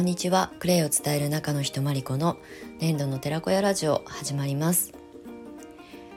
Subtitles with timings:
[0.00, 0.50] こんにちは。
[0.58, 2.38] クレイを伝える中の人まりこの
[2.78, 4.94] 年度の寺子屋ラジオ始まります。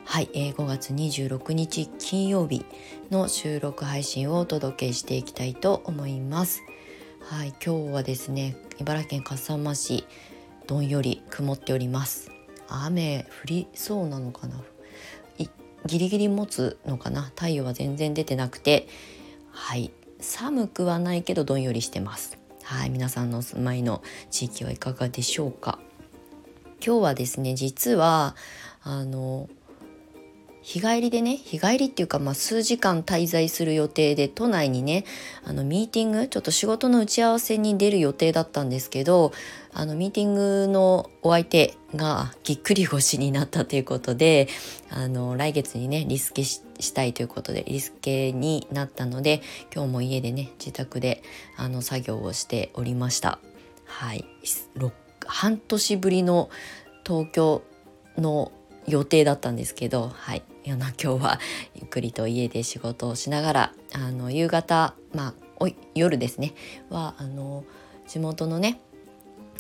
[0.05, 2.65] はい、えー、5月26日金曜日
[3.11, 6.61] の収録配信をお届けしていきたいと思います。
[7.23, 10.05] はい今日はですね茨城県笠間市
[10.65, 12.31] どんより曇っております。
[12.69, 14.61] 雨降りそうなのかな？
[15.85, 17.23] ギリギリ持つのかな？
[17.35, 18.87] 太陽は全然出てなくて。
[19.51, 19.91] はい
[20.21, 22.37] 寒くはないけどどんよりしてます。
[22.63, 25.79] はい皆さんのお住まいの地域はいかがでしょうか？
[26.85, 28.35] 今日はですね実は
[28.83, 29.49] あの
[30.63, 35.03] 日帰りでね日帰りっていうか、まあ、数時間滞在する予定で都内にね
[35.45, 39.33] あのミーティングちょっと仕事の打ち合わせに出る予定だったんですけど
[39.73, 44.47] あのミーティングのお相手がぎっくり腰になったということで
[44.89, 49.41] あの来月にねリスケしたいということでリスケになったので
[49.75, 51.23] 今日も家でね自宅で
[51.57, 53.39] あの作業をしておりました。
[53.85, 54.25] はい
[55.25, 56.49] 半年ぶりの
[57.05, 57.63] 東京
[58.17, 58.51] の
[58.87, 61.39] 予定だったんですけど、はい、今日は
[61.75, 66.53] ゆっくりと家で仕事をしながらあの夕方、まあ、夜ですね。
[66.89, 67.65] はあの
[68.07, 68.79] 地元のね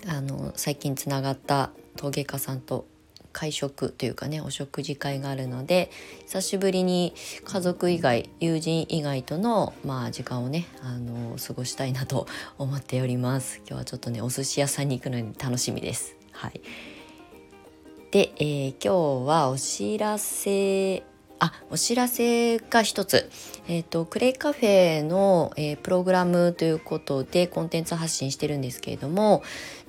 [0.07, 2.87] あの最近つながった陶芸家さんと
[3.31, 5.89] 会食というかねお食事会があるので
[6.25, 13.57] 久しぶりに家族以外友人以外との、まあ、時間をねあの過ごしたいなと思っております。
[13.59, 16.15] 今日はちょっとねお寿司屋さんに行くのに楽しみです。
[16.31, 16.61] はい。
[18.13, 21.01] で、えー、今日はお知らせ
[21.39, 23.27] あお知らせが一つ、
[23.67, 29.41] えーと、クレイカフェの、えー、プログラムということでコンテンツ発信してるんですけれども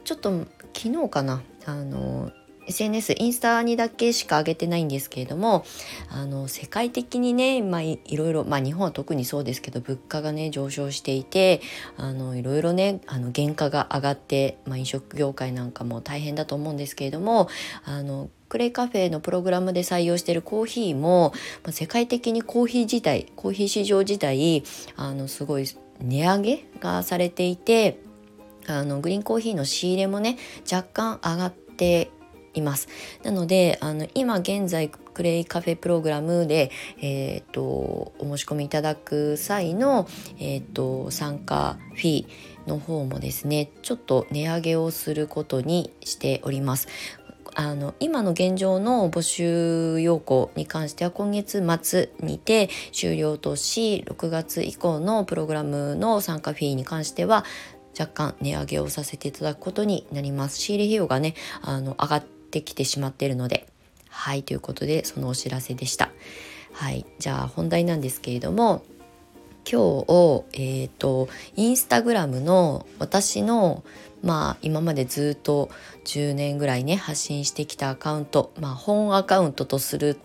[0.04, 2.32] ちょっと昨日かなあの
[2.66, 5.64] SNS インスタにだけしか上げてないんですけれども
[6.10, 11.60] あの世界的にね、まあ、いろいろ、まあ、日本は特にそうですけど物価がね上昇していて
[11.96, 17.48] あのいろいろねあの原価が上がって、まあ、飲食業界なんかも大変だと思うんですけれども
[17.84, 21.32] あのクレイカフェのプログラムで採用しているコーヒーも、
[21.64, 24.62] まあ、世界的にコーヒー自体コーヒー市場自体
[24.96, 25.66] あのすごい
[26.00, 28.00] 値上げがされていて
[28.66, 30.38] あのグリーンコーヒーの仕入れもね
[30.70, 30.88] 若
[31.18, 32.10] 干上がって
[32.54, 32.88] います。
[33.22, 36.70] なのであの今現在クレイカフェプログラムで、
[37.00, 46.88] えーと、お申し込みいただく際の、えーと、参加フィーの方もですねちょっと値上げをすることにしております。
[47.56, 57.44] あの今の現状の募集要項に関しては今月末にて終了とし6月以降のプログラムの参加フィーに関しては
[57.98, 60.58] 若干値上げをさせていただくことになります。
[60.58, 62.24] 仕入れ費用がねあの上がっ
[62.60, 63.66] ってきてしまっているので。
[64.14, 66.10] はいということでそのお知らせでした。
[66.72, 68.82] はいじゃあ本題なんですけれども
[69.70, 73.82] 今日えっ、ー、とインスタグラムの私の
[74.22, 75.68] まあ今までずっと
[76.04, 80.16] 10年ぐらいね発信してきたアカウントまあ本アカウントとする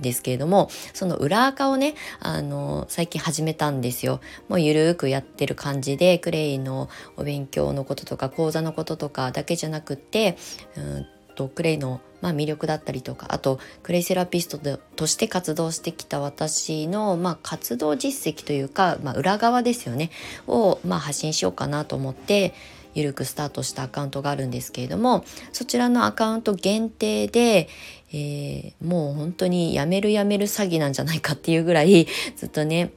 [0.00, 4.20] ですけれどもその裏垢をねあの最近始めたんですよ。
[4.48, 10.36] もうゆるーくやってる感じでクレイのお勉強のこととか講座のこととかだけじゃなくって
[10.76, 14.58] うんとクレイの、まあ、魅力だったりとかあとクレイセラピスト
[14.96, 20.10] として活動してきた私の、まあ、活動実績というか、まあ、裏側ですよね
[20.46, 22.54] を、まあ、発信しようかなと思って
[22.94, 27.68] ゆるくスタートしたアカウントがあるんですけれどもそちらのアカウント限定で、
[28.12, 32.06] えー、もう本当にやめるやめる詐欺なんじゃないかっていうぐらい
[32.36, 32.92] ずっとね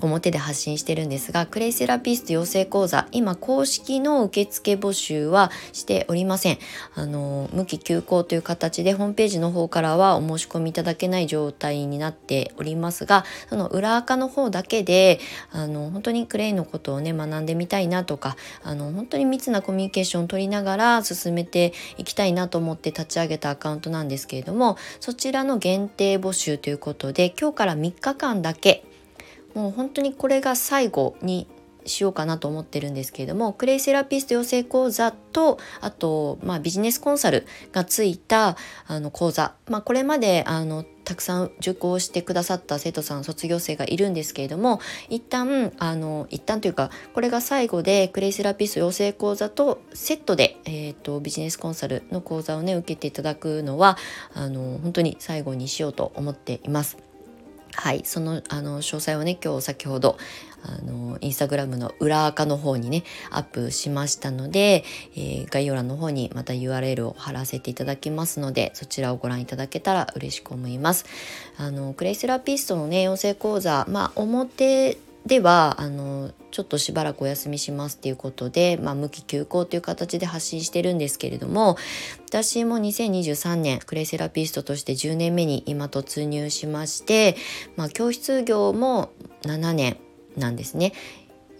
[0.00, 6.58] 表で発信してるんですがクレイセラピスト養成講座今公式の受付募集はしておりません。
[6.94, 15.20] あの無期休校という形でホームページの方からはお申し込みいただけない状態になっておりますがその裏垢の方だけで
[15.50, 28.84] あの本当にクレイのことをね学んでみたいなとかあの本当に密なコミュニケーションを取りながら進めていきたいなと思って立ち上げたアカウントなんですけれどもそちらの限定募集ということで今日から3日間だけ
[29.54, 31.46] もう本当にこれが最後に
[31.86, 38.56] しようかなと思ってるんですけれどもクレイセラピスト養成講座とあと、まあ、ビジネスコンサルがついた
[38.86, 53.96] あの講座、まあ、これまであのたくさん受講してくださった生徒さん卒業生がいるんですけれども一旦あの一旦というかこれが最後でクレイセラピスト養成講座とセットで、えーと、ビジネスコンサルの講座をね受けていただくのは
[54.34, 57.11] あの本当に最後にしようと思っています。
[57.74, 60.18] はい、そのあの詳細をね今日先ほど
[60.64, 64.84] あのインスタグラムの裏垢の方にねアップしましたので、
[65.16, 71.04] えー、概要欄の方にまた URL を貼らせていただきますのでそちらをご覧いただけたら嬉しく思います。
[71.56, 81.76] あのクレイセラピストのね養成講座まあ表ではあのちょっとしばらくお休みしますっていうことで、まあ、無期休校という形で発信してるんですけれども
[82.28, 87.36] 私も2023年クレイセラピストとして10年目に今突入しまして、
[87.76, 89.10] まあ、教室業も
[89.42, 89.96] 7年
[90.36, 90.92] なんですね。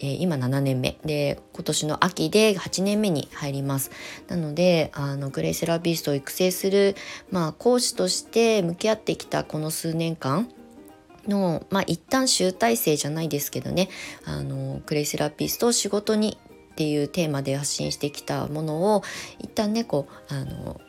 [0.00, 3.92] え、今7年目で今年の秋で8年目に入ります
[4.26, 6.96] なのであのクレイセラピストを育成する、
[7.30, 10.48] まあ、講師として向き合ってきたこの数年間
[11.28, 13.88] の、まあ、一旦集大成じゃないですけどね。
[14.24, 16.38] あのクレイセラピスト仕事に
[16.72, 19.02] っていうテーマで発信してきたものを
[19.38, 20.80] 一旦ねこうあの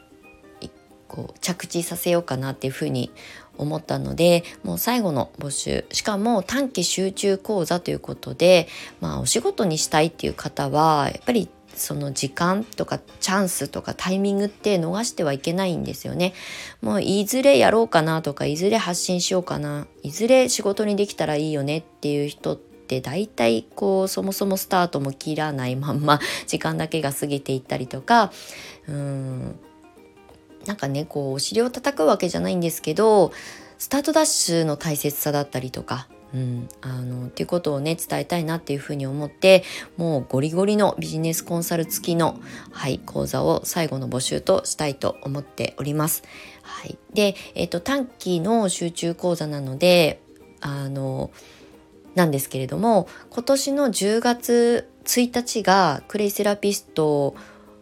[1.14, 3.12] こう着地させようかなっていうふうに
[3.60, 5.86] 思ったのでもう最後の募集。
[5.92, 8.68] しかも短期集中講座ということで、
[9.00, 16.34] まあ、お仕事にしたいっていう方はやっぱりその時間とかチャンスとかタイミングって逃してはいけないんですよね。
[16.82, 19.88] もういずれやろうかなとかいずれ発信しようかな。
[20.02, 28.32] いずれ仕事にできたらいいよねっていう人って大体こうそもそもスタートも切らないまんま 時間だけが過ぎていったりとか。
[28.88, 29.60] うん。
[30.66, 33.34] なんかねこうお尻を叩くわけじゃないんですけど
[33.78, 39.64] スタートダッシュの大切さだったりとかうん、あのっていうことをね伝えたいなっていうふうに思って
[39.98, 42.40] もうゴリゴリのビジネスコンサル付きの、
[42.72, 46.24] はい、講座を最後の募集としたいと思っております。
[46.64, 50.22] はい、で、えーと、短期の集中講座なので
[50.62, 51.30] あの
[52.16, 57.36] なんですけれども今年の10月1日がクレイセラピスト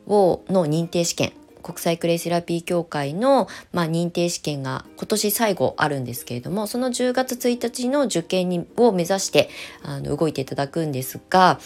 [0.07, 9.49] をの認定試験国際クレイセラピー協会の、まあ、認定試験が今年最後あるんですけれどもその10月1日の受験にを目指して
[9.83, 11.59] あの動いていただくんですが、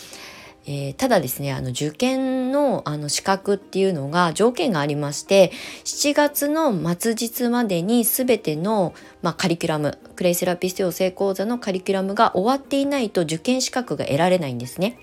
[0.67, 5.51] えー、ただですねあの受験のあの資格っていうのが条件がありまして
[5.83, 14.99] 7月の末日までに全ての、まあ、カリキュラムクレイセラピスト養成講座のカリキュラムが終わっていないと受験資格が得られないんですね。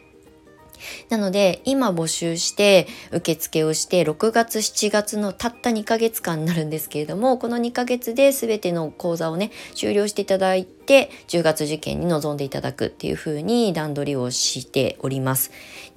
[1.08, 15.50] なので今募集して受付をして6月7月のたった2ヶ月間になるんですけれどもこの2ヶ月で全ての講座をね終了していただいて10月受験に臨んでいただくっていう風に段取りをしております。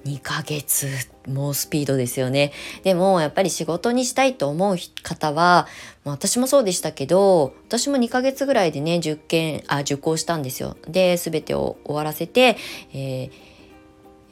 [0.04, 0.86] 2ヶ月
[1.26, 2.52] もうスピードですよね。
[2.84, 5.66] でもやっぱり仕事にしたいと思う方は
[6.04, 10.76] 私もそうでしたけど私も2ヶ月ぐらいでね受験あ受講したんですよ。
[10.88, 12.56] で全てを終わらせて、
[12.92, 13.55] えー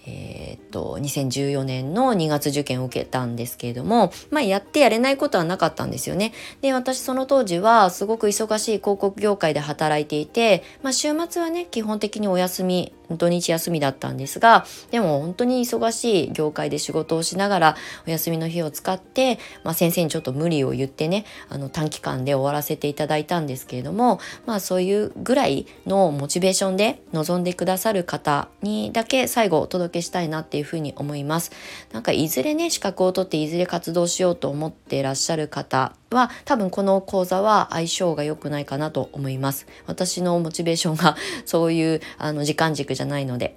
[0.06, 6.33] えー、っと2014年の2月受験を受けたんですけれども、まあ、やってやれないことはなかったんですよね。
[6.61, 17.77] で私その当時はすごく忙しい広告業界で働いていて、まあ、週末はね基本的にお休み土日休みだったんですがでも本当に忙しい業界で仕事をしながら
[18.07, 31.53] お休みの日を使って、まあ、先生にちょっと無理を言ってねあの短期間で終わらせていただいたんですけれどもまあそういうぐらいのモチベーションで臨んでくださる方にだけ最後お届けしたいなっていうふうに思います。
[31.93, 39.67] なんかいずれね資格を取っていずれ活動しようと思ってらっしゃる方は多分この講座は相性が良くないかなと思います。
[39.87, 43.57] 私のモチベーションが そういうあの時間軸じゃないので。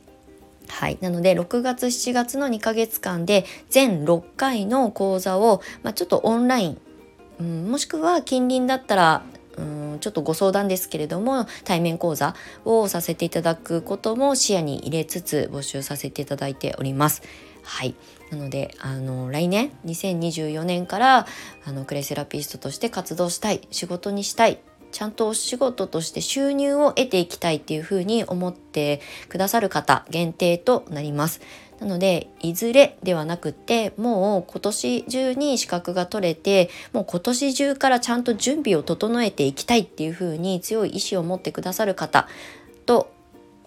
[0.68, 0.98] はい。
[1.00, 6.82] なので、6月、7月の2ヶ月間で、全6回の講座を、まあ、ちょっとオンライン、
[7.40, 9.24] うん、もしくは近隣だったら、
[10.00, 12.36] ちょっとご相談ですけれども、対面講座
[12.66, 17.22] をさせていただくことも視野に入れつつ募集させていただいております。
[17.64, 17.96] はい。
[18.32, 21.28] なので、あの、来年、2024年から、
[21.66, 24.60] あの、クレイセラピストとして活動したい、仕事にしたい、
[24.92, 31.42] ちゃんとお仕事として収入を得ていきたいっていうふうに思ってくださる方限定となります。
[31.80, 42.28] なので、いずれではなくって、もう今年中に資格が取れて、もう今年中からちゃんと準備を整えていきたいっていうふうに強い意志を持ってくださる方
[42.86, 43.12] と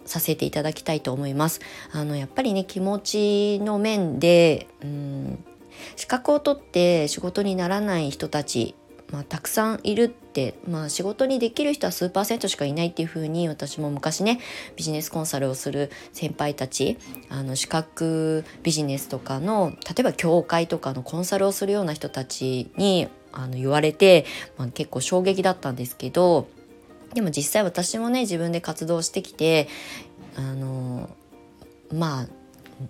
[0.05, 1.61] させていただきたいと思います。
[1.93, 5.45] あのやっぱりね気持ちの面でうん
[5.97, 8.75] 資格を取って仕事にならない人たち、
[9.13, 14.41] まあ、たくさんいるって、まあ、仕事にできる人は数パーセントしかいないっていうふうに私も昔ね
[14.77, 16.97] ビジネスコンサルをする先輩たち
[17.29, 24.27] あの資格ビジネスとかの例えば協会とかのコンサルをするような人たちにあの言われて、
[24.57, 26.49] まあ、結構衝撃だったんですけど
[27.15, 29.69] でも実際私もね自分で活動してきて
[30.37, 31.11] あの
[31.93, 32.27] まあ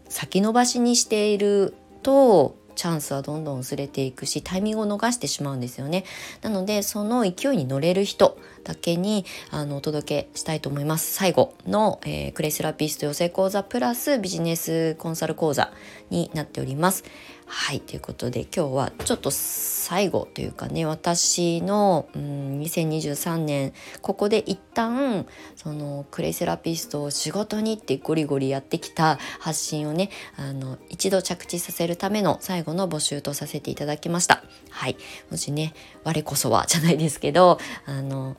[0.09, 6.07] 先延ばしにしているとチャンスはどんどん薄れていくしタイミングを逃してしまうんですよね。
[6.41, 11.13] なのでその勢いに乗れる人だけにあのお届けしたいと思います。
[11.13, 15.70] 最後の、えー、クレイセラピスト養成講座プラスビジネスコンサル講座。
[16.11, 17.05] になっております。
[17.53, 25.27] はいということで今日はちょっと最後というかね私の、うん、2023年ここで一旦
[25.57, 34.45] そのクレイセラピストを仕事にってゴリゴリやってきた発信をねあの一度着地させるための最後の募集とさせていただきました。
[34.71, 34.97] はい
[35.29, 35.75] もしね
[36.05, 38.37] 我こそはじゃないですけどあの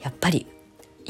[0.00, 0.46] やっぱり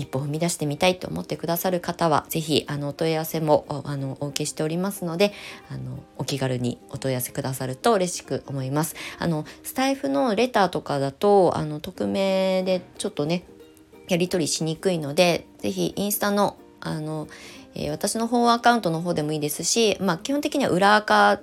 [0.00, 5.32] 一歩踏み出してみたいと思ってくださる方は是非あのお問い合わせもあのお受けしておりますので
[5.70, 8.96] あのお気軽にお問い合わせくださると嬉しく思います。
[9.18, 13.44] あのスタイフのレターとかだとあの匿名でちょっとね
[14.08, 17.28] やり取りしにくいので是非インスタのあの、
[17.74, 21.40] えー、私の方アカウントの方でもいいですし、まあ、基本的には裏アカ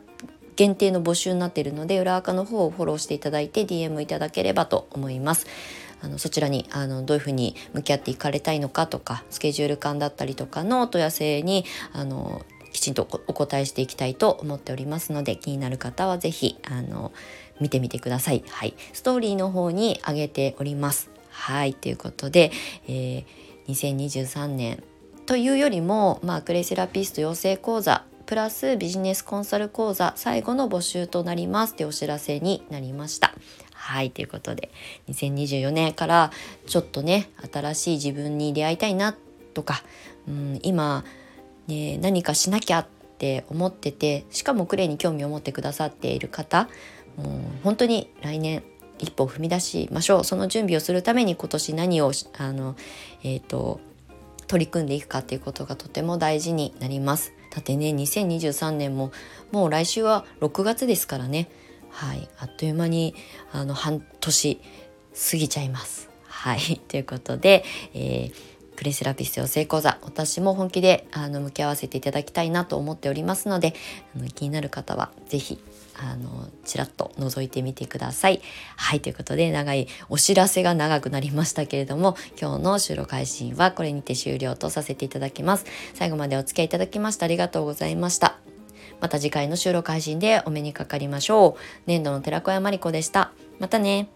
[0.56, 5.46] 限定の募集になっているので裏アカの方をフォローしていただいて DM いただければと思います。
[6.01, 17.12] あのそちらにあのどういうふうに向き合っていかれたいのかとかスケジュール感だったりとかの問い合わせにあのきちんとお答えしていきたいと思っておりますので気になる方は是非あの
[17.60, 18.44] 見てみてください。
[18.48, 21.10] はい、ストーリーの方に上げております。
[21.30, 22.51] はいということで、
[22.88, 23.25] えー、
[23.68, 24.84] 2023年
[25.25, 33.34] というよりも、まあ、クレイセラピスト養成講座プラスビジネスコンサル講座最後の募集となりますってお知らせになりました。
[33.88, 34.70] はいということで
[35.10, 36.32] 2024年から
[36.65, 39.15] ちょっとね新しい自分に出会いたいな
[39.53, 39.84] とか、
[40.27, 41.03] うん、今、
[41.67, 46.70] ね、何かしなきゃって思っててしかもクレイに興味を持ってくださっている方
[47.15, 48.63] もう本当に来年
[49.00, 52.75] 一歩踏み出しましょうその準備をするために今年何をあの、
[53.24, 53.79] えーと
[54.48, 57.34] 取り組んでいくかっていうことがとても大事になります。
[57.53, 59.12] だってね2023年も
[59.51, 61.50] もう来週は6月ですからね
[61.98, 63.16] はいあっという間に
[63.51, 64.62] あの半年
[65.32, 66.10] 過ぎちゃいます。
[66.27, 67.63] はい ということで、
[67.96, 68.34] えー、
[68.75, 73.74] プレセラピス養成講座私も本気であの向き合わせていただきたいなと思っておりますので
[74.16, 75.60] あの気になる方は是非
[75.96, 78.42] あのちらっと覗いてみてください。
[78.75, 85.66] はいということで長いお知らせが長くなりましたけれども今日の収録配信はこれにて終了とさせていただきます。
[85.96, 88.47] 最後までお付き合いいただきましてありがとうございました。
[89.00, 91.62] また次回の収録配信でお目にかかりましょう。
[91.86, 93.32] 年度の寺子屋まりこでした。
[93.60, 94.10] またね。